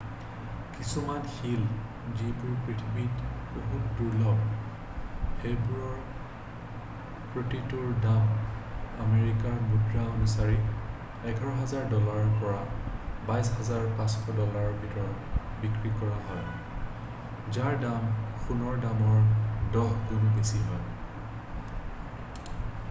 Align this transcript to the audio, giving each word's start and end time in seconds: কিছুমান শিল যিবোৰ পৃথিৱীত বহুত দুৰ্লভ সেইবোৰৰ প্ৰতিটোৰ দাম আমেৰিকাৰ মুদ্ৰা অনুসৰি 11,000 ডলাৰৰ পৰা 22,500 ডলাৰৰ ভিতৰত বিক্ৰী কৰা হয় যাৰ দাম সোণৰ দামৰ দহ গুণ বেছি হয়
কিছুমান 0.75 1.23
শিল 1.33 1.57
যিবোৰ 2.19 2.53
পৃথিৱীত 2.67 3.25
বহুত 3.57 3.89
দুৰ্লভ 3.97 4.39
সেইবোৰৰ 5.41 5.99
প্ৰতিটোৰ 7.35 7.91
দাম 8.05 8.31
আমেৰিকাৰ 9.03 9.59
মুদ্ৰা 9.73 10.05
অনুসৰি 10.13 10.57
11,000 11.33 11.83
ডলাৰৰ 11.93 12.31
পৰা 12.39 12.63
22,500 13.29 14.37
ডলাৰৰ 14.41 14.71
ভিতৰত 14.85 15.43
বিক্ৰী 15.65 15.91
কৰা 16.01 16.15
হয় 16.31 17.51
যাৰ 17.59 17.77
দাম 17.87 18.09
সোণৰ 18.47 18.81
দামৰ 18.87 19.21
দহ 19.77 19.95
গুণ 20.13 20.27
বেছি 20.39 20.63
হয় 20.71 20.89